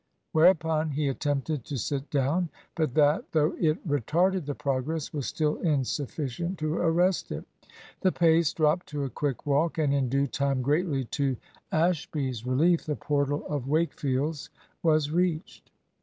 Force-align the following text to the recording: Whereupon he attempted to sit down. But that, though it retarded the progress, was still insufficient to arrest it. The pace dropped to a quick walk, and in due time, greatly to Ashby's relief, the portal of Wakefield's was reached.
Whereupon 0.31 0.89
he 0.89 1.07
attempted 1.09 1.63
to 1.65 1.77
sit 1.77 2.09
down. 2.09 2.49
But 2.73 2.95
that, 2.95 3.31
though 3.33 3.55
it 3.61 3.87
retarded 3.87 4.45
the 4.47 4.55
progress, 4.55 5.13
was 5.13 5.27
still 5.27 5.57
insufficient 5.57 6.57
to 6.57 6.73
arrest 6.73 7.31
it. 7.31 7.45
The 7.99 8.11
pace 8.11 8.51
dropped 8.51 8.87
to 8.87 9.03
a 9.03 9.11
quick 9.11 9.45
walk, 9.45 9.77
and 9.77 9.93
in 9.93 10.09
due 10.09 10.25
time, 10.25 10.63
greatly 10.63 11.03
to 11.05 11.37
Ashby's 11.71 12.47
relief, 12.47 12.83
the 12.87 12.95
portal 12.95 13.45
of 13.45 13.67
Wakefield's 13.67 14.49
was 14.81 15.11
reached. 15.11 15.69